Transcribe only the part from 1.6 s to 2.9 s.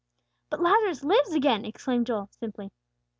exclaimed Joel, simply.